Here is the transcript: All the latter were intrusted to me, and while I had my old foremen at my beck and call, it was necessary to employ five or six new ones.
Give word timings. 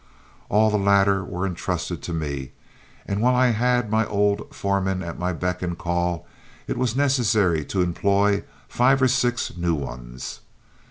All 0.49 0.71
the 0.71 0.79
latter 0.79 1.23
were 1.23 1.45
intrusted 1.45 2.01
to 2.01 2.11
me, 2.11 2.53
and 3.05 3.21
while 3.21 3.35
I 3.35 3.49
had 3.49 3.91
my 3.91 4.03
old 4.07 4.51
foremen 4.51 5.03
at 5.03 5.19
my 5.19 5.31
beck 5.31 5.61
and 5.61 5.77
call, 5.77 6.25
it 6.65 6.75
was 6.75 6.95
necessary 6.95 7.63
to 7.65 7.83
employ 7.83 8.43
five 8.67 8.99
or 9.03 9.07
six 9.07 9.55
new 9.57 9.75
ones. 9.75 10.39